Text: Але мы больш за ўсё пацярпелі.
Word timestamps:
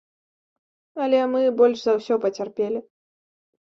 Але 1.05 1.19
мы 1.33 1.41
больш 1.59 1.77
за 1.85 1.93
ўсё 1.99 2.13
пацярпелі. 2.27 2.79